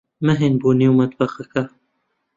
[0.25, 1.63] مەھێن بۆ نێو مەتبەخەکە.